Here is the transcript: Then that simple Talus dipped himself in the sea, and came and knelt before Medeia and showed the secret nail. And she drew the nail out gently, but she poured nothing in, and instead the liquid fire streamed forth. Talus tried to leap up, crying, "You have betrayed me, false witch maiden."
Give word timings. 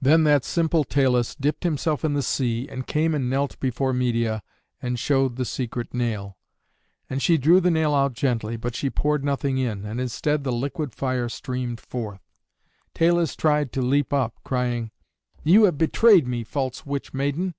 Then 0.00 0.22
that 0.22 0.44
simple 0.44 0.84
Talus 0.84 1.34
dipped 1.34 1.64
himself 1.64 2.04
in 2.04 2.14
the 2.14 2.22
sea, 2.22 2.68
and 2.68 2.86
came 2.86 3.16
and 3.16 3.28
knelt 3.28 3.58
before 3.58 3.92
Medeia 3.92 4.44
and 4.80 4.96
showed 4.96 5.34
the 5.34 5.44
secret 5.44 5.92
nail. 5.92 6.38
And 7.08 7.20
she 7.20 7.36
drew 7.36 7.58
the 7.60 7.72
nail 7.72 7.92
out 7.92 8.12
gently, 8.12 8.56
but 8.56 8.76
she 8.76 8.90
poured 8.90 9.24
nothing 9.24 9.58
in, 9.58 9.84
and 9.84 10.00
instead 10.00 10.44
the 10.44 10.52
liquid 10.52 10.94
fire 10.94 11.28
streamed 11.28 11.80
forth. 11.80 12.22
Talus 12.94 13.34
tried 13.34 13.72
to 13.72 13.82
leap 13.82 14.12
up, 14.12 14.38
crying, 14.44 14.92
"You 15.42 15.64
have 15.64 15.76
betrayed 15.76 16.28
me, 16.28 16.44
false 16.44 16.86
witch 16.86 17.12
maiden." 17.12 17.54